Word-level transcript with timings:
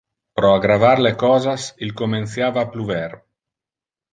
Pro 0.37 0.47
aggravar 0.59 0.93
le 1.07 1.11
cosas, 1.25 1.67
il 1.89 1.93
comenciava 2.01 2.65
a 2.65 2.71
pluver. 2.75 3.07